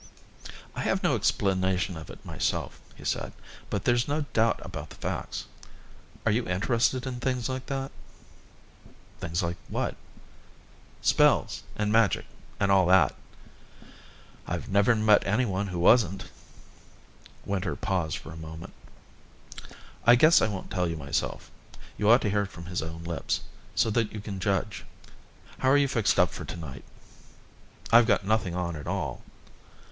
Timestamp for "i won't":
20.41-20.71